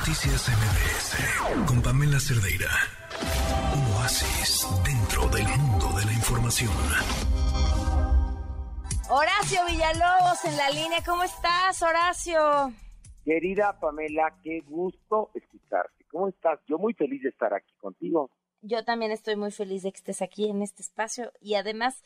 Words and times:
Noticias 0.00 0.48
MBS 0.48 1.66
con 1.66 1.82
Pamela 1.82 2.18
Cerdeira. 2.18 2.70
Un 3.74 3.96
oasis 3.96 4.66
dentro 4.82 5.28
del 5.28 5.46
mundo 5.46 5.92
de 5.98 6.06
la 6.06 6.12
información. 6.14 6.72
Horacio 9.10 9.60
Villalobos 9.66 10.42
en 10.46 10.56
la 10.56 10.70
línea. 10.70 11.00
¿Cómo 11.04 11.22
estás, 11.22 11.82
Horacio? 11.82 12.72
Querida 13.26 13.78
Pamela, 13.78 14.34
qué 14.42 14.60
gusto 14.66 15.32
escucharte. 15.34 16.06
¿Cómo 16.10 16.28
estás? 16.28 16.58
Yo 16.66 16.78
muy 16.78 16.94
feliz 16.94 17.22
de 17.22 17.28
estar 17.28 17.52
aquí 17.52 17.74
contigo. 17.78 18.30
Yo 18.62 18.82
también 18.86 19.12
estoy 19.12 19.36
muy 19.36 19.50
feliz 19.50 19.82
de 19.82 19.92
que 19.92 19.98
estés 19.98 20.22
aquí 20.22 20.48
en 20.48 20.62
este 20.62 20.80
espacio 20.80 21.30
y 21.42 21.56
además 21.56 22.02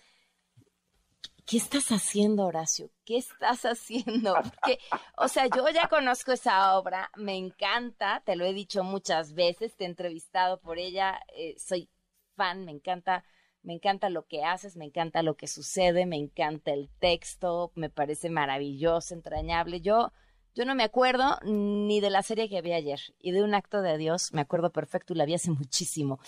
¿Qué 1.47 1.59
estás 1.59 1.91
haciendo, 1.91 2.47
Horacio? 2.47 2.91
¿Qué 3.05 3.19
estás 3.19 3.67
haciendo? 3.67 4.35
o 5.19 5.29
sea, 5.29 5.47
yo 5.47 5.69
ya 5.69 5.89
conozco 5.89 6.33
esa 6.33 6.79
obra, 6.79 7.11
me 7.17 7.37
encanta, 7.37 8.23
te 8.25 8.35
lo 8.35 8.47
he 8.47 8.55
dicho 8.55 8.83
muchas 8.83 9.35
veces, 9.35 9.77
te 9.77 9.85
he 9.85 9.87
entrevistado 9.87 10.59
por 10.61 10.79
ella, 10.79 11.21
eh, 11.37 11.55
soy 11.59 11.91
fan, 12.35 12.65
me 12.65 12.73
encanta, 12.73 13.25
me 13.63 13.75
encanta 13.75 14.09
lo 14.09 14.27
que 14.27 14.43
haces, 14.43 14.77
me 14.77 14.87
encanta 14.87 15.23
lo 15.23 15.37
que 15.37 15.47
sucede, 15.47 16.07
me 16.07 16.17
encanta 16.17 16.73
el 16.73 16.89
texto, 16.99 17.73
me 17.75 17.91
parece 17.91 18.31
maravilloso, 18.31 19.13
entrañable. 19.13 19.83
Yo, 19.83 20.13
yo 20.55 20.65
no 20.65 20.75
me 20.75 20.85
acuerdo 20.85 21.39
ni 21.45 22.01
de 22.01 22.09
la 22.09 22.23
serie 22.23 22.49
que 22.49 22.63
vi 22.63 22.73
ayer 22.73 23.01
y 23.19 23.33
de 23.33 23.43
un 23.43 23.55
acto 23.55 23.83
de 23.83 23.91
adiós, 23.91 24.33
me 24.33 24.41
acuerdo 24.41 24.73
perfecto 24.73 25.13
y 25.13 25.17
la 25.17 25.27
vi 25.27 25.35
hace 25.35 25.51
muchísimo. 25.51 26.21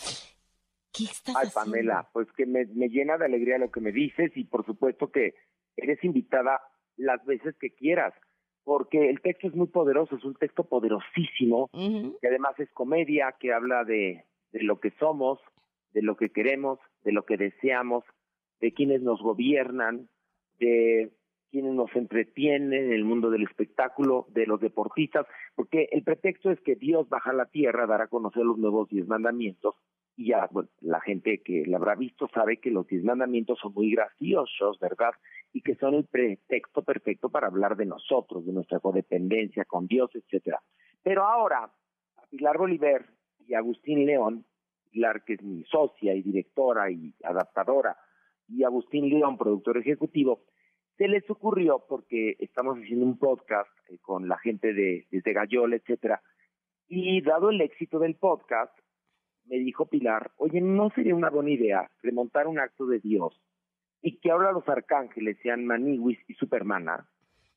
¿Qué 0.96 1.05
estás 1.05 1.36
Ay, 1.36 1.48
Pamela, 1.55 2.09
pues 2.12 2.30
que 2.32 2.46
me, 2.46 2.64
llena 2.64 3.18
de 3.18 3.27
alegría 3.27 3.59
lo 3.59 3.70
que 3.70 3.80
me 3.80 3.92
dices 3.92 4.32
y 4.37 4.45
por 4.45 4.64
supuesto 4.64 5.10
que 5.10 5.34
eres 5.77 6.02
invitada 6.04 6.60
las 6.96 7.24
veces 7.27 7.54
que 7.60 7.74
quieras, 7.74 8.14
porque 8.64 9.10
el 9.10 9.20
texto 9.20 9.48
es 9.48 9.54
muy 9.54 9.66
poderoso, 9.66 10.16
es 10.16 10.24
un 10.24 10.34
texto 10.34 10.64
poderosísimo, 10.64 11.68
que 11.73 12.28
además 12.28 12.59
es 12.59 12.70
comedia, 12.73 13.34
que 13.38 13.52
habla 13.52 13.84
de, 13.84 14.24
de 14.52 14.62
lo 14.62 14.80
que 14.80 14.93
somos, 14.98 15.38
de 15.93 16.02
lo 16.02 16.16
que 16.16 16.30
queremos, 16.30 16.79
de 17.04 17.12
lo 17.12 17.24
que 17.24 17.37
deseamos, 17.37 18.04
de 18.60 18.73
quienes 18.73 19.02
nos 19.02 19.21
gobiernan, 19.21 20.09
de 20.59 21.12
quienes 21.51 21.74
nos 21.74 21.95
entretienen 21.95 22.87
en 22.87 22.93
el 22.93 23.04
mundo 23.04 23.30
del 23.30 23.43
espectáculo, 23.43 24.26
de 24.30 24.46
los 24.46 24.60
deportistas, 24.60 25.26
porque 25.54 25.88
el 25.93 26.02
pretexto 26.02 26.51
es 26.51 26.60
que 26.60 26.74
Dios 26.74 27.09
baja 27.09 27.30
a 27.30 27.34
la 27.34 27.46
tierra 27.46 27.84
a 27.84 27.87
dar 27.87 28.02
a 28.02 28.09
conocer 28.09 28.45
los 28.45 28.59
nuevos 28.59 28.88
diez 28.88 29.06
mandamientos 29.06 29.74
y 30.16 30.28
ya 30.28 30.48
la 30.80 31.00
gente 31.00 31.42
que 31.42 31.64
la 31.66 31.76
habrá 31.76 31.95
visto 31.95 32.28
sabe 32.32 32.56
que 32.56 32.70
los 32.70 32.86
diez 32.86 33.04
mandamientos 33.04 33.59
son 33.59 33.74
muy 33.74 33.92
graciosos, 33.92 34.78
¿verdad? 34.80 35.12
Y 35.52 35.60
que 35.60 35.74
son 35.74 35.95
el 35.95 36.06
pretexto 36.06 36.82
perfecto 36.82 37.28
para 37.28 37.48
hablar 37.48 37.76
de 37.76 37.84
nosotros, 37.84 38.46
de 38.46 38.52
nuestra 38.52 38.80
codependencia 38.80 39.66
con 39.66 39.87
Dios, 39.87 40.10
etcétera. 40.14 40.62
Pero 41.02 41.24
ahora, 41.24 41.70
a 42.16 42.26
Pilar 42.30 42.56
Bolívar 42.56 43.06
y 43.46 43.54
Agustín 43.54 44.06
León, 44.06 44.46
Pilar 44.90 45.22
que 45.24 45.34
es 45.34 45.42
mi 45.42 45.62
socia 45.64 46.14
y 46.14 46.22
directora 46.22 46.90
y 46.90 47.14
adaptadora, 47.22 47.96
y 48.48 48.64
Agustín 48.64 49.10
León, 49.10 49.37
productor 49.37 49.76
ejecutivo, 49.76 50.44
se 50.96 51.09
les 51.09 51.28
ocurrió, 51.28 51.84
porque 51.87 52.37
estamos 52.38 52.78
haciendo 52.78 53.04
un 53.04 53.18
podcast 53.18 53.70
eh, 53.90 53.98
con 54.00 54.28
la 54.28 54.38
gente 54.38 54.72
de, 54.72 55.06
de 55.10 55.32
Gallola, 55.32 55.76
etcétera, 55.76 56.22
y 56.88 57.20
dado 57.20 57.50
el 57.50 57.60
éxito 57.60 57.98
del 57.98 58.14
podcast, 58.14 58.72
me 59.47 59.57
dijo 59.59 59.87
Pilar, 59.87 60.33
oye, 60.37 60.61
¿no 60.61 60.91
sería 60.91 61.15
una 61.15 61.30
buena 61.30 61.51
idea 61.51 61.91
remontar 62.02 62.47
un 62.47 62.59
acto 62.59 62.87
de 62.87 62.99
Dios 62.99 63.41
y 64.03 64.19
que 64.19 64.31
ahora 64.31 64.53
los 64.53 64.69
arcángeles 64.69 65.39
sean 65.43 65.66
Maniwis 65.66 66.19
y 66.28 66.34
Supermana? 66.34 67.09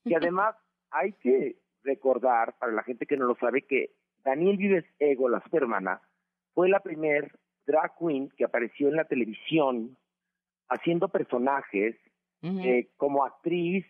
Y 0.06 0.14
además 0.14 0.56
hay 0.92 1.14
que 1.14 1.58
recordar, 1.84 2.58
para 2.60 2.72
la 2.72 2.84
gente 2.84 3.06
que 3.06 3.18
no 3.18 3.26
lo 3.26 3.36
sabe, 3.36 3.64
que 3.64 3.92
Daniel 4.24 4.58
Vives 4.58 4.86
Ego, 5.00 5.30
la 5.30 5.42
Supermana, 5.42 6.02
fue 6.54 6.70
la 6.70 6.80
primer 6.82 7.32
drag 7.66 7.98
queen 7.98 8.30
que 8.36 8.46
apareció 8.46 8.90
en 8.90 8.96
la 8.96 9.06
televisión 9.06 9.98
haciendo 10.68 11.10
personajes 11.10 11.96
eh, 12.42 12.90
como 12.98 13.26
actriz 13.26 13.86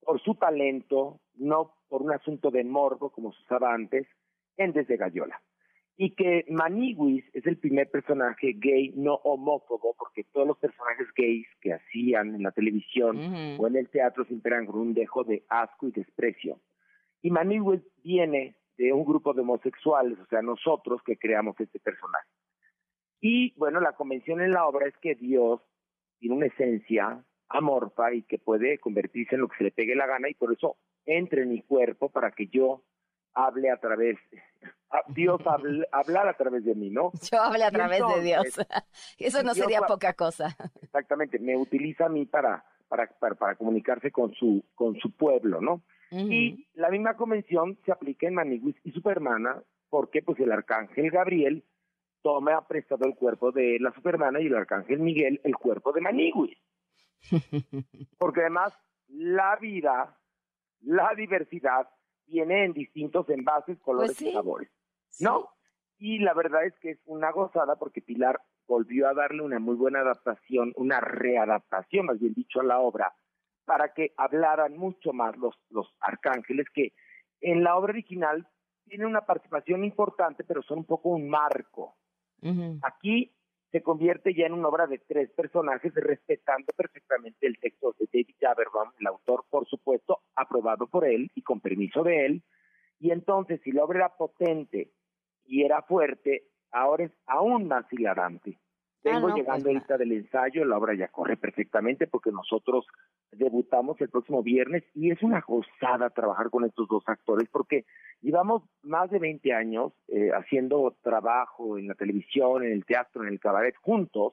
por 0.00 0.20
su 0.20 0.34
talento, 0.34 1.20
no 1.34 1.74
por 1.88 2.02
un 2.02 2.12
asunto 2.12 2.50
de 2.50 2.64
morbo 2.64 3.10
como 3.10 3.32
se 3.32 3.42
usaba 3.42 3.72
antes, 3.74 4.06
en 4.56 4.72
Desde 4.72 4.96
Gallola 4.96 5.40
y 5.96 6.14
que 6.14 6.44
Maniwis 6.48 7.24
es 7.32 7.46
el 7.46 7.56
primer 7.56 7.90
personaje 7.90 8.54
gay 8.54 8.92
no 8.96 9.14
homófobo, 9.14 9.94
porque 9.96 10.24
todos 10.32 10.46
los 10.46 10.58
personajes 10.58 11.06
gays 11.16 11.46
que 11.60 11.72
hacían 11.72 12.34
en 12.34 12.42
la 12.42 12.50
televisión 12.50 13.56
o 13.58 13.66
en 13.66 13.76
el 13.76 13.88
teatro 13.88 14.24
siempre 14.24 14.52
eran 14.52 14.66
con 14.66 14.80
un 14.80 14.94
dejo 14.94 15.22
de 15.22 15.44
asco 15.48 15.86
y 15.86 15.92
desprecio. 15.92 16.60
Y 17.22 17.30
Maniwis 17.30 17.82
viene 18.02 18.56
de 18.76 18.92
un 18.92 19.04
grupo 19.04 19.32
de 19.32 19.42
homosexuales, 19.42 20.18
o 20.18 20.26
sea, 20.26 20.42
nosotros 20.42 21.00
que 21.04 21.16
creamos 21.16 21.58
este 21.60 21.78
personaje. 21.78 22.28
Y 23.20 23.54
bueno, 23.56 23.80
la 23.80 23.92
convención 23.92 24.40
en 24.40 24.50
la 24.50 24.66
obra 24.66 24.86
es 24.86 24.96
que 24.98 25.14
Dios 25.14 25.60
tiene 26.18 26.36
una 26.36 26.46
esencia 26.46 27.24
amorfa 27.48 28.12
y 28.12 28.22
que 28.22 28.38
puede 28.38 28.78
convertirse 28.78 29.36
en 29.36 29.42
lo 29.42 29.48
que 29.48 29.58
se 29.58 29.64
le 29.64 29.70
pegue 29.70 29.94
la 29.94 30.06
gana 30.06 30.28
y 30.28 30.34
por 30.34 30.52
eso 30.52 30.76
entra 31.06 31.42
en 31.42 31.50
mi 31.50 31.62
cuerpo 31.62 32.08
para 32.08 32.32
que 32.32 32.48
yo 32.48 32.82
hable 33.34 33.70
a 33.70 33.76
través, 33.76 34.18
Dios 35.08 35.40
hablar 35.92 36.28
a 36.28 36.34
través 36.34 36.64
de 36.64 36.74
mí, 36.74 36.90
¿no? 36.90 37.12
Yo 37.30 37.40
hable 37.40 37.64
a 37.64 37.70
través 37.70 38.02
de 38.14 38.22
Dios. 38.22 38.46
Eso 39.18 39.42
no 39.42 39.54
sería 39.54 39.82
poca 39.82 40.12
cosa. 40.14 40.56
Exactamente, 40.82 41.38
me 41.38 41.56
utiliza 41.56 42.06
a 42.06 42.08
mí 42.08 42.26
para, 42.26 42.64
para, 42.88 43.08
para, 43.08 43.56
comunicarse 43.56 44.10
con 44.10 44.34
su, 44.34 44.64
con 44.74 44.96
su 44.96 45.10
pueblo, 45.12 45.60
¿no? 45.60 45.82
Y 46.10 46.68
la 46.74 46.90
misma 46.90 47.16
convención 47.16 47.76
se 47.84 47.90
aplica 47.90 48.28
en 48.28 48.34
Maniguis 48.34 48.76
y 48.84 48.92
Supermana, 48.92 49.60
porque 49.90 50.22
pues 50.22 50.38
el 50.38 50.52
arcángel 50.52 51.10
Gabriel 51.10 51.64
toma 52.22 52.66
prestado 52.68 53.04
el 53.04 53.16
cuerpo 53.16 53.52
de 53.52 53.78
la 53.80 53.92
Supermana 53.92 54.40
y 54.40 54.46
el 54.46 54.54
arcángel 54.54 55.00
Miguel 55.00 55.40
el 55.44 55.56
cuerpo 55.56 55.92
de 55.92 56.00
Maniguis. 56.00 56.56
Porque 58.18 58.40
además 58.40 58.72
la 59.08 59.56
vida, 59.56 60.16
la 60.80 61.14
diversidad 61.14 61.88
viene 62.26 62.64
en 62.64 62.72
distintos 62.72 63.28
envases, 63.28 63.78
colores 63.80 64.16
pues 64.18 64.22
y 64.22 64.32
sabores. 64.32 64.70
¿No? 65.20 65.48
Y 65.98 66.18
la 66.18 66.34
verdad 66.34 66.64
es 66.64 66.74
que 66.80 66.90
es 66.90 66.98
una 67.06 67.30
gozada 67.30 67.76
porque 67.76 68.02
Pilar 68.02 68.40
volvió 68.66 69.08
a 69.08 69.14
darle 69.14 69.42
una 69.42 69.58
muy 69.58 69.76
buena 69.76 70.00
adaptación, 70.00 70.72
una 70.76 71.00
readaptación, 71.00 72.06
más 72.06 72.18
bien 72.18 72.34
dicho, 72.34 72.60
a 72.60 72.64
la 72.64 72.80
obra, 72.80 73.14
para 73.64 73.94
que 73.94 74.12
hablaran 74.16 74.76
mucho 74.76 75.12
más 75.12 75.36
los, 75.36 75.54
los 75.70 75.94
arcángeles, 76.00 76.66
que 76.74 76.92
en 77.40 77.62
la 77.62 77.76
obra 77.76 77.92
original 77.92 78.46
tienen 78.84 79.06
una 79.06 79.24
participación 79.24 79.84
importante, 79.84 80.44
pero 80.44 80.62
son 80.62 80.78
un 80.78 80.84
poco 80.84 81.10
un 81.10 81.28
marco. 81.28 81.96
Aquí 82.82 83.34
se 83.74 83.82
convierte 83.82 84.32
ya 84.34 84.46
en 84.46 84.52
una 84.52 84.68
obra 84.68 84.86
de 84.86 84.98
tres 84.98 85.32
personajes, 85.32 85.92
respetando 85.96 86.66
perfectamente 86.76 87.44
el 87.44 87.58
texto 87.58 87.92
de 87.98 88.06
David 88.06 88.36
Jaberbaum, 88.40 88.92
el 89.00 89.06
autor, 89.08 89.46
por 89.50 89.66
supuesto, 89.66 90.20
aprobado 90.36 90.86
por 90.86 91.04
él 91.04 91.28
y 91.34 91.42
con 91.42 91.58
permiso 91.58 92.04
de 92.04 92.24
él. 92.24 92.42
Y 93.00 93.10
entonces, 93.10 93.60
si 93.64 93.72
la 93.72 93.82
obra 93.82 93.98
era 93.98 94.16
potente 94.16 94.92
y 95.44 95.64
era 95.64 95.82
fuerte, 95.82 96.44
ahora 96.70 97.06
es 97.06 97.10
aún 97.26 97.66
más 97.66 97.84
hilarante. 97.92 98.60
Vengo 99.04 99.28
ah, 99.28 99.34
llegando 99.34 99.64
pues, 99.64 99.76
ahorita 99.76 99.98
del 99.98 100.12
ensayo, 100.12 100.64
la 100.64 100.78
obra 100.78 100.94
ya 100.94 101.08
corre 101.08 101.36
perfectamente 101.36 102.06
porque 102.06 102.32
nosotros 102.32 102.86
debutamos 103.30 104.00
el 104.00 104.08
próximo 104.08 104.42
viernes 104.42 104.82
y 104.94 105.10
es 105.10 105.22
una 105.22 105.42
gozada 105.42 106.08
trabajar 106.08 106.48
con 106.48 106.64
estos 106.64 106.88
dos 106.88 107.04
actores 107.06 107.46
porque 107.50 107.84
llevamos 108.22 108.62
más 108.82 109.10
de 109.10 109.18
20 109.18 109.52
años 109.52 109.92
eh, 110.08 110.30
haciendo 110.30 110.96
trabajo 111.02 111.76
en 111.76 111.88
la 111.88 111.94
televisión, 111.94 112.64
en 112.64 112.72
el 112.72 112.86
teatro, 112.86 113.22
en 113.22 113.28
el 113.28 113.40
cabaret 113.40 113.74
juntos 113.76 114.32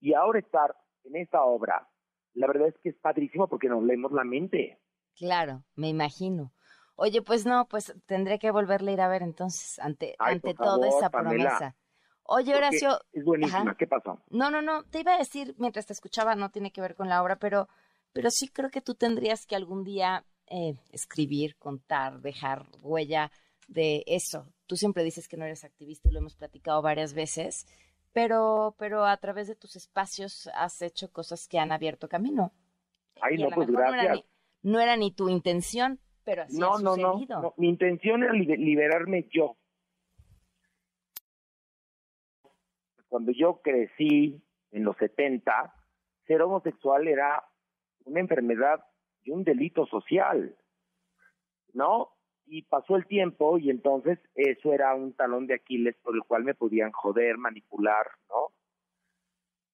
y 0.00 0.14
ahora 0.14 0.38
estar 0.38 0.76
en 1.02 1.16
esta 1.16 1.42
obra, 1.42 1.88
la 2.34 2.46
verdad 2.46 2.68
es 2.68 2.78
que 2.78 2.90
es 2.90 2.96
padrísimo 2.96 3.48
porque 3.48 3.68
nos 3.68 3.82
leemos 3.82 4.12
la 4.12 4.22
mente. 4.22 4.78
Claro, 5.16 5.64
me 5.74 5.88
imagino. 5.88 6.52
Oye, 6.94 7.20
pues 7.22 7.46
no, 7.46 7.66
pues 7.66 7.94
tendré 8.06 8.38
que 8.38 8.52
volverle 8.52 8.92
a 8.92 8.94
ir 8.94 9.00
a 9.00 9.08
ver 9.08 9.22
entonces 9.22 9.80
ante, 9.80 10.14
ante 10.20 10.54
toda 10.54 10.88
esa 10.88 11.10
promesa. 11.10 11.76
Oye, 12.30 12.54
Horacio. 12.54 13.00
Es 13.10 13.24
buenísima, 13.24 13.74
¿qué 13.74 13.86
pasó? 13.86 14.20
No, 14.28 14.50
no, 14.50 14.60
no, 14.60 14.84
te 14.84 15.00
iba 15.00 15.14
a 15.14 15.18
decir 15.18 15.54
mientras 15.56 15.86
te 15.86 15.94
escuchaba, 15.94 16.34
no 16.34 16.50
tiene 16.50 16.70
que 16.70 16.82
ver 16.82 16.94
con 16.94 17.08
la 17.08 17.22
obra, 17.22 17.36
pero, 17.36 17.68
pero 18.12 18.30
sí 18.30 18.48
creo 18.48 18.70
que 18.70 18.82
tú 18.82 18.94
tendrías 18.94 19.46
que 19.46 19.56
algún 19.56 19.82
día 19.82 20.26
eh, 20.46 20.74
escribir, 20.92 21.56
contar, 21.56 22.20
dejar 22.20 22.66
huella 22.82 23.32
de 23.66 24.04
eso. 24.06 24.46
Tú 24.66 24.76
siempre 24.76 25.04
dices 25.04 25.26
que 25.26 25.38
no 25.38 25.46
eres 25.46 25.64
activista 25.64 26.10
y 26.10 26.12
lo 26.12 26.18
hemos 26.18 26.36
platicado 26.36 26.82
varias 26.82 27.14
veces, 27.14 27.66
pero, 28.12 28.74
pero 28.78 29.06
a 29.06 29.16
través 29.16 29.48
de 29.48 29.54
tus 29.54 29.76
espacios 29.76 30.50
has 30.54 30.82
hecho 30.82 31.10
cosas 31.10 31.48
que 31.48 31.58
han 31.58 31.72
abierto 31.72 32.10
camino. 32.10 32.52
Ay, 33.22 33.38
no, 33.38 33.48
pues 33.48 33.70
gracias. 33.70 34.22
No 34.60 34.80
era, 34.80 34.98
ni, 34.98 35.12
tu 35.12 35.30
intención, 35.30 35.98
pero 36.24 36.42
así 36.42 36.60
ha 36.62 36.76
sucedido. 36.76 37.36
No, 37.36 37.40
no, 37.40 37.54
mi 37.56 37.70
intención 37.70 38.22
era 38.22 38.34
liberarme 38.34 39.26
yo 39.30 39.56
cuando 43.08 43.32
yo 43.32 43.60
crecí 43.62 44.42
en 44.70 44.84
los 44.84 44.96
70, 44.98 45.74
ser 46.26 46.42
homosexual 46.42 47.08
era 47.08 47.44
una 48.04 48.20
enfermedad 48.20 48.84
y 49.22 49.30
un 49.30 49.44
delito 49.44 49.86
social, 49.86 50.56
¿no? 51.72 52.18
y 52.50 52.62
pasó 52.62 52.96
el 52.96 53.06
tiempo 53.06 53.58
y 53.58 53.70
entonces 53.70 54.18
eso 54.34 54.72
era 54.72 54.94
un 54.94 55.12
talón 55.14 55.46
de 55.46 55.54
Aquiles 55.54 55.96
por 56.02 56.14
el 56.14 56.22
cual 56.22 56.44
me 56.44 56.54
podían 56.54 56.92
joder, 56.92 57.36
manipular, 57.38 58.06
¿no? 58.28 58.52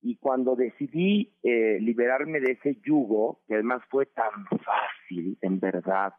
Y 0.03 0.17
cuando 0.17 0.55
decidí 0.55 1.35
eh, 1.43 1.79
liberarme 1.81 2.41
de 2.41 2.53
ese 2.53 2.79
yugo, 2.85 3.41
que 3.47 3.55
además 3.55 3.83
fue 3.89 4.07
tan 4.07 4.47
fácil, 4.47 5.39
en 5.41 5.61
verdad, 5.61 6.13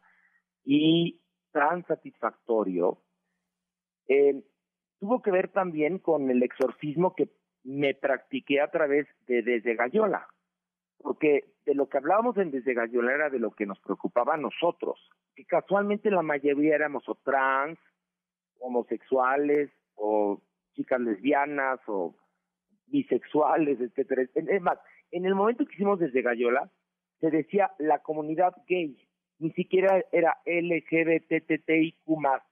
y 0.64 1.22
tan 1.52 1.86
satisfactorio, 1.86 3.04
eh, 4.08 4.44
tuvo 5.00 5.22
que 5.22 5.32
ver 5.32 5.50
también 5.50 6.00
con 6.00 6.30
el 6.30 6.44
exorcismo 6.44 7.16
que 7.16 7.30
me 7.64 7.94
practiqué 7.94 8.62
a 8.62 8.70
través 8.70 9.08
de 9.28 9.42
Desde 9.42 9.76
Gallola, 9.76 10.28
porque 10.98 11.46
de 11.66 11.74
lo 11.74 11.90
que 11.90 11.98
hablábamos 11.98 12.38
en 12.38 12.52
Desde 12.52 12.74
Gallola 12.74 13.14
era 13.14 13.30
de 13.30 13.40
lo 13.40 13.52
que 13.52 13.66
nos 13.66 13.80
preocupaba 13.80 14.36
a 14.36 14.38
nosotros, 14.38 15.00
que 15.36 15.46
casualmente 15.46 16.12
la 16.12 16.22
mayoría 16.22 16.76
éramos 16.76 17.08
o 17.10 17.16
trans, 17.16 17.80
homosexuales, 18.60 19.72
o 19.96 20.42
chicas 20.74 21.02
lesbianas, 21.02 21.80
o 21.88 22.16
bisexuales, 22.88 23.82
etcétera. 23.82 24.24
Es 24.36 24.62
más, 24.62 24.78
en 25.12 25.26
el 25.26 25.36
momento 25.36 25.66
que 25.66 25.74
hicimos 25.74 26.00
desde 26.00 26.22
Gallola, 26.22 26.70
se 27.20 27.32
decía 27.32 27.72
la 27.80 28.00
comunidad 28.00 28.54
gay, 28.68 28.98
ni 29.40 29.52
siquiera 29.52 30.04
era 30.12 30.38
LGBTTIQ+, 30.46 31.96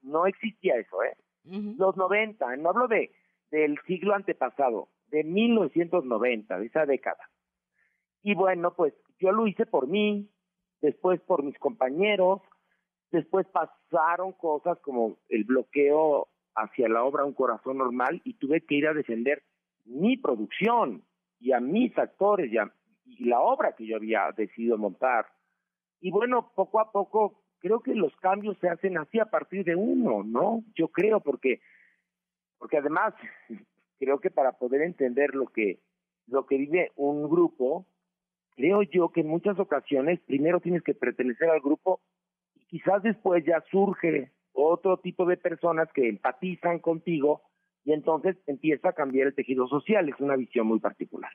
no 0.01 0.25
existía 0.25 0.75
eso, 0.77 1.03
¿eh? 1.03 1.15
Los 1.45 1.97
90, 1.97 2.55
no 2.57 2.69
hablo 2.69 2.87
de 2.87 3.11
del 3.53 3.79
siglo 3.85 4.15
antepasado, 4.15 4.89
de 5.09 5.23
1990, 5.23 6.57
de 6.57 6.65
esa 6.65 6.87
década. 6.87 7.29
Y 8.23 8.33
bueno, 8.33 8.73
pues 8.73 8.95
yo 9.19 9.31
lo 9.31 9.45
hice 9.45 9.67
por 9.67 9.87
mí, 9.87 10.27
después 10.81 11.21
por 11.21 11.43
mis 11.43 11.57
compañeros, 11.59 12.41
después 13.11 13.45
pasaron 13.47 14.31
cosas 14.33 14.79
como 14.79 15.19
el 15.29 15.43
bloqueo 15.43 16.29
hacia 16.55 16.89
la 16.89 17.03
obra 17.03 17.25
Un 17.25 17.33
Corazón 17.33 17.77
Normal 17.77 18.21
y 18.23 18.33
tuve 18.39 18.65
que 18.65 18.73
ir 18.73 18.87
a 18.87 18.93
defender 18.95 19.43
mi 19.85 20.17
producción 20.17 21.03
y 21.39 21.51
a 21.51 21.59
mis 21.59 21.95
actores 21.95 22.51
y, 22.51 22.57
y 23.05 23.25
la 23.25 23.39
obra 23.39 23.75
que 23.75 23.85
yo 23.85 23.97
había 23.97 24.31
decidido 24.35 24.79
montar. 24.79 25.27
Y 25.99 26.09
bueno, 26.09 26.51
poco 26.55 26.79
a 26.79 26.91
poco 26.91 27.42
creo 27.63 27.79
que 27.79 27.95
los 27.95 28.13
cambios 28.17 28.57
se 28.59 28.67
hacen 28.67 28.97
así 28.97 29.19
a 29.19 29.25
partir 29.25 29.63
de 29.63 29.75
uno, 29.75 30.21
¿no? 30.23 30.63
Yo 30.75 30.89
creo 30.89 31.21
porque 31.21 31.61
porque 32.59 32.77
además 32.77 33.13
creo 33.99 34.19
que 34.19 34.29
para 34.29 34.51
poder 34.51 34.81
entender 34.81 35.33
lo 35.33 35.47
que 35.47 35.79
lo 36.27 36.45
que 36.45 36.57
vive 36.57 36.91
un 36.97 37.29
grupo, 37.29 37.85
creo 38.51 38.83
yo 38.83 39.09
que 39.09 39.21
en 39.21 39.29
muchas 39.29 39.57
ocasiones 39.59 40.19
primero 40.27 40.59
tienes 40.59 40.83
que 40.83 40.93
pertenecer 40.93 41.49
al 41.49 41.61
grupo 41.61 42.01
y 42.55 42.65
quizás 42.65 43.01
después 43.01 43.45
ya 43.45 43.63
surge 43.71 44.31
otro 44.51 44.97
tipo 44.97 45.25
de 45.25 45.37
personas 45.37 45.87
que 45.93 46.09
empatizan 46.09 46.79
contigo 46.79 47.43
y 47.85 47.93
entonces 47.93 48.37
empieza 48.45 48.89
a 48.89 48.93
cambiar 48.93 49.27
el 49.27 49.35
tejido 49.35 49.67
social, 49.67 50.07
es 50.07 50.19
una 50.19 50.35
visión 50.35 50.67
muy 50.67 50.79
particular. 50.79 51.31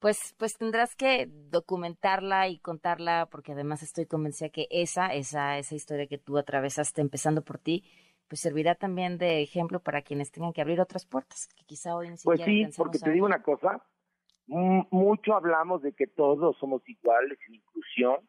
Pues, 0.00 0.34
pues 0.38 0.56
tendrás 0.56 0.96
que 0.96 1.28
documentarla 1.28 2.48
y 2.48 2.58
contarla, 2.58 3.28
porque 3.30 3.52
además 3.52 3.82
estoy 3.82 4.06
convencida 4.06 4.48
que 4.48 4.66
esa, 4.70 5.08
esa, 5.08 5.58
esa 5.58 5.74
historia 5.74 6.06
que 6.06 6.18
tú 6.18 6.38
atravesaste 6.38 7.02
empezando 7.02 7.42
por 7.42 7.58
ti, 7.58 7.84
pues 8.26 8.40
servirá 8.40 8.74
también 8.74 9.18
de 9.18 9.42
ejemplo 9.42 9.80
para 9.80 10.02
quienes 10.02 10.30
tengan 10.30 10.52
que 10.52 10.62
abrir 10.62 10.80
otras 10.80 11.04
puertas, 11.04 11.48
que 11.54 11.64
quizá 11.64 11.94
hoy 11.94 12.08
ni 12.08 12.16
Pues 12.24 12.42
sí, 12.42 12.66
porque 12.76 12.98
te 12.98 13.10
digo 13.10 13.26
una 13.26 13.42
cosa, 13.42 13.84
mucho 14.46 15.34
hablamos 15.34 15.82
de 15.82 15.92
que 15.92 16.06
todos 16.06 16.56
somos 16.58 16.82
iguales 16.88 17.38
en 17.46 17.56
inclusión, 17.56 18.26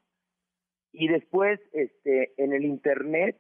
y 0.92 1.08
después, 1.08 1.60
este, 1.72 2.34
en 2.36 2.52
el 2.52 2.66
internet, 2.66 3.40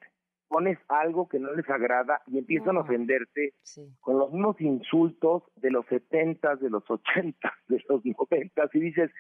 pones 0.52 0.78
algo 0.90 1.30
que 1.30 1.40
no 1.40 1.54
les 1.54 1.68
agrada 1.70 2.22
y 2.28 2.38
empiezan 2.38 2.76
a 2.76 2.82
ofenderte 2.82 3.54
con 4.02 4.20
los 4.20 4.34
mismos 4.34 4.60
insultos 4.60 5.44
de 5.56 5.72
los 5.72 5.86
setentas, 5.86 6.60
de 6.60 6.70
los 6.70 6.84
ochentas, 6.92 7.54
de 7.70 7.82
los 7.88 8.04
noventas 8.04 8.70
y 8.76 8.82
dices 8.82 9.12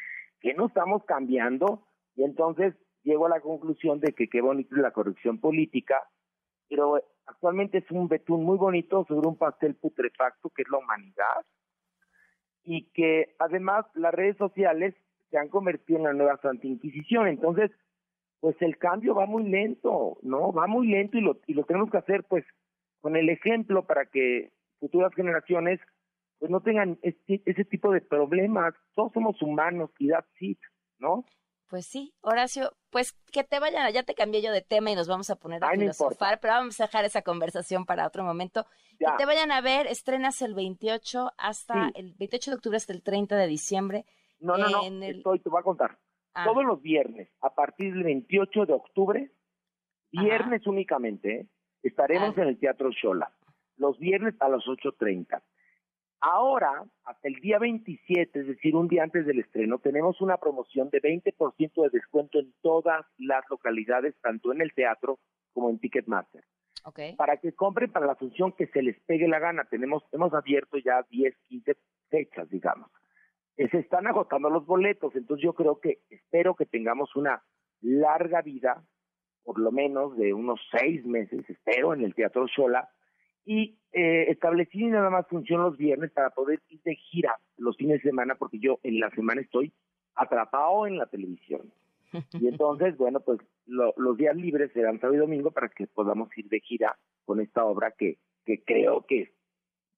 que 0.42 0.54
no 0.54 0.68
estamos 0.68 1.06
cambiando 1.06 1.88
y 2.18 2.24
entonces 2.24 2.76
llego 3.04 3.28
a 3.28 3.30
la 3.30 3.40
conclusión 3.40 4.02
de 4.02 4.12
que 4.12 4.28
qué 4.28 4.42
bonito 4.42 4.76
es 4.76 4.82
la 4.82 4.92
corrección 4.92 5.40
política, 5.40 6.04
pero 6.68 7.02
actualmente 7.26 7.78
es 7.78 7.90
un 7.92 8.10
betún 8.10 8.44
muy 8.44 8.58
bonito 8.58 9.06
sobre 9.08 9.26
un 9.26 9.38
pastel 9.38 9.76
putrefacto 9.76 10.50
que 10.50 10.64
es 10.64 10.70
la 10.70 10.80
humanidad 10.80 11.46
y 12.66 12.92
que 12.92 13.38
además 13.40 13.86
las 13.96 14.14
redes 14.14 14.36
sociales 14.36 14.96
se 15.30 15.38
han 15.38 15.48
convertido 15.48 16.00
en 16.00 16.04
la 16.04 16.14
nueva 16.14 16.38
Santa 16.42 16.68
Inquisición, 16.68 17.30
entonces 17.30 17.72
pues 18.42 18.56
el 18.60 18.78
cambio 18.78 19.16
va 19.16 19.28
muy 19.28 19.48
lento, 19.48 20.18
¿no? 20.24 20.52
Va 20.52 20.68
muy 20.68 20.88
lento 20.88 21.18
y 21.18 21.22
lo, 21.22 21.40
y 21.46 21.54
lo 21.54 21.64
tenemos 21.64 21.90
que 21.90 21.98
hacer 21.98 22.26
pues 22.26 22.44
con 23.00 23.16
el 23.16 23.30
ejemplo 23.30 23.86
para 23.86 24.08
que 24.08 24.52
futuras 24.80 25.14
generaciones 25.16 25.80
pues 26.40 26.50
no 26.50 26.60
tengan 26.62 26.98
este, 27.04 27.44
ese 27.46 27.64
tipo 27.66 27.94
de 27.94 28.02
problemas. 28.02 28.74
Todos 28.96 29.14
somos 29.14 29.40
humanos 29.44 29.92
y 30.00 30.10
that's 30.10 30.28
it, 30.42 30.60
¿no? 30.98 31.24
Pues 31.70 31.86
sí, 31.86 32.14
Horacio, 32.22 32.74
pues 32.90 33.14
que 33.32 33.44
te 33.44 33.60
vayan, 33.60 33.94
ya 33.94 34.04
te 34.04 34.16
cambié 34.16 34.42
yo 34.42 34.52
de 34.52 34.62
tema 34.62 34.90
y 34.90 34.96
nos 34.96 35.08
vamos 35.08 35.30
a 35.30 35.36
poner 35.36 35.64
a 35.64 35.70
filosofar, 35.70 36.40
pero 36.42 36.56
vamos 36.56 36.82
a 36.82 36.86
dejar 36.86 37.06
esa 37.06 37.22
conversación 37.22 37.86
para 37.86 38.08
otro 38.08 38.24
momento. 38.24 38.66
Que 38.98 39.06
te 39.18 39.26
vayan 39.26 39.52
a 39.52 39.62
ver, 39.62 39.88
estrenas 39.88 40.42
el 40.42 40.54
28 40.54 41.32
hasta 41.38 41.92
el 41.96 42.14
28 42.16 42.52
de 42.52 42.56
octubre 42.56 42.78
hasta 42.78 42.92
el 42.92 43.04
30 43.04 43.38
de 43.38 43.48
diciembre. 43.48 44.06
No, 44.40 44.58
no, 44.58 44.68
no, 44.68 45.04
estoy, 45.06 45.40
te 45.40 45.50
voy 45.50 45.60
a 45.60 45.64
contar. 45.64 45.98
Ah. 46.34 46.46
Todos 46.46 46.64
los 46.64 46.82
viernes, 46.82 47.30
a 47.42 47.54
partir 47.54 47.94
del 47.94 48.04
28 48.04 48.66
de 48.66 48.74
octubre, 48.74 49.32
viernes 50.12 50.66
únicamente, 50.66 51.36
¿eh? 51.36 51.48
estaremos 51.84 52.38
ah. 52.38 52.42
en 52.42 52.48
el 52.48 52.60
Teatro 52.60 52.92
Shola. 52.92 53.32
Los 53.78 53.98
viernes 54.00 54.36
a 54.40 54.48
las 54.48 54.64
8.30. 54.66 55.42
Ahora, 56.22 56.86
hasta 57.04 57.28
el 57.28 57.36
día 57.36 57.58
27, 57.58 58.40
es 58.40 58.48
decir, 58.48 58.76
un 58.76 58.88
día 58.88 59.04
antes 59.04 59.26
del 59.26 59.40
estreno, 59.40 59.80
tenemos 59.80 60.22
una 60.22 60.38
promoción 60.38 60.90
de 60.92 61.02
20% 61.02 61.82
de 61.82 61.90
descuento 61.90 62.40
en 62.40 62.54
todas 62.62 63.06
las 63.18 63.44
localidades, 63.50 64.16
tanto 64.22 64.52
en 64.54 64.62
el 64.62 64.72
teatro 64.74 65.20
como 65.52 65.72
en 65.72 65.80
Ticketmaster. 65.80 66.44
Okay. 66.84 67.16
Para 67.16 67.38
que 67.38 67.54
compren 67.54 67.92
para 67.92 68.06
la 68.06 68.16
función 68.16 68.52
que 68.54 68.68
se 68.68 68.82
les 68.82 69.00
pegue 69.02 69.28
la 69.28 69.40
gana. 69.40 69.66
Tenemos, 69.66 70.04
hemos 70.12 70.34
abierto 70.34 70.78
ya 70.78 71.04
10, 71.10 71.36
15 71.48 71.76
fechas, 72.10 72.50
digamos 72.50 72.90
se 73.56 73.78
están 73.78 74.08
agotando 74.08 74.50
los 74.50 74.66
boletos, 74.66 75.16
entonces 75.16 75.44
yo 75.44 75.54
creo 75.54 75.80
que 75.80 76.00
espero 76.10 76.56
que 76.56 76.66
tengamos 76.66 77.16
una 77.16 77.44
larga 77.82 78.42
vida, 78.42 78.84
por 79.44 79.60
lo 79.60 79.72
menos 79.72 80.16
de 80.18 80.34
unos 80.34 80.60
seis 80.72 81.06
meses, 81.06 81.48
espero, 81.50 81.94
en 81.94 82.02
el 82.02 82.16
Teatro 82.16 82.48
Sola, 82.48 82.90
y 83.46 83.78
eh, 83.92 84.28
establecí 84.30 84.86
nada 84.86 85.10
más 85.10 85.28
función 85.28 85.62
los 85.62 85.78
viernes 85.78 86.12
para 86.12 86.30
poder 86.30 86.62
ir 86.70 86.82
de 86.84 86.96
gira 86.96 87.38
los 87.58 87.76
fines 87.76 88.02
de 88.02 88.10
semana, 88.10 88.36
porque 88.36 88.60
yo 88.60 88.80
en 88.84 89.00
la 89.00 89.10
semana 89.12 89.42
estoy 89.42 89.74
atrapado 90.16 90.88
en 90.88 90.98
la 90.98 91.08
televisión. 91.08 91.74
Y 92.14 92.14
entonces, 92.48 92.98
bueno, 92.98 93.20
pues 93.22 93.40
los 93.66 94.18
días 94.18 94.36
libres 94.36 94.72
serán 94.74 95.00
sábado 95.00 95.16
y 95.16 95.20
domingo 95.20 95.52
para 95.52 95.70
que 95.70 95.88
podamos 95.88 96.30
ir 96.38 96.48
de 96.50 96.60
gira 96.60 96.98
con 97.26 97.40
esta 97.40 97.66
obra 97.66 97.92
que, 97.98 98.18
que 98.46 98.64
creo 98.64 99.06
que 99.06 99.34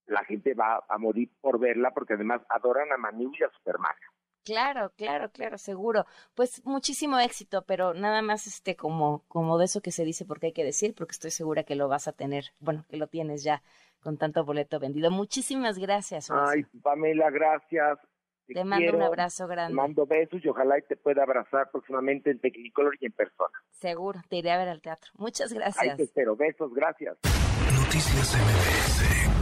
la 0.06 0.24
gente 0.26 0.54
va 0.54 0.84
a 0.88 0.98
morir 0.98 1.30
por 1.42 1.60
verla 1.60 1.92
porque 1.92 2.14
además 2.14 2.42
adoran 2.50 2.92
a 2.92 2.98
Manu 2.98 3.32
y 3.40 3.44
a 3.44 3.50
Superman. 3.50 3.96
Claro, 4.44 4.92
claro, 4.98 5.32
claro, 5.32 5.58
seguro. 5.58 6.06
Pues 6.34 6.62
muchísimo 6.66 7.18
éxito, 7.20 7.64
pero 7.66 7.94
nada 7.94 8.22
más 8.22 8.46
este 8.46 8.76
como 8.76 9.24
como 9.28 9.58
de 9.58 9.66
eso 9.66 9.82
que 9.82 9.92
se 9.92 10.04
dice 10.04 10.26
porque 10.26 10.48
hay 10.48 10.54
que 10.54 10.66
decir, 10.66 10.94
porque 10.96 11.14
estoy 11.14 11.32
segura 11.32 11.64
que 11.64 11.76
lo 11.76 11.88
vas 11.88 12.08
a 12.08 12.12
tener, 12.12 12.46
bueno, 12.60 12.86
que 12.90 12.98
lo 12.98 13.08
tienes 13.08 13.44
ya 13.44 13.64
con 14.02 14.18
tanto 14.18 14.44
boleto 14.44 14.80
vendido. 14.80 15.12
Muchísimas 15.12 15.80
gracias. 15.80 16.30
Ay, 16.30 16.66
Pamela, 16.82 17.30
gracias. 17.30 18.00
Te, 18.46 18.66
mando 18.66 18.98
un 18.98 19.02
abrazo 19.02 19.48
grande. 19.48 19.72
Te 19.72 19.76
mando 19.76 20.06
besos 20.06 20.44
y 20.44 20.50
ojalá 20.50 20.76
te 20.82 20.98
pueda 20.98 21.24
abrazar 21.24 21.72
próximamente 21.72 22.30
en 22.30 22.40
Technicolor 22.40 22.98
y 23.00 23.06
en 23.06 23.14
persona. 23.14 23.58
Seguro, 23.72 24.20
te 24.28 24.36
iré 24.36 24.52
a 24.52 24.58
ver 24.58 24.68
al 24.68 24.82
teatro. 24.82 25.12
Muchas 25.16 25.54
gracias. 25.54 25.82
Ahí 25.82 25.96
te 25.96 26.04
espero. 26.04 26.36
Besos, 26.36 26.74
gracias. 26.74 27.18
Noticias 27.24 28.36
MBS 28.36 29.33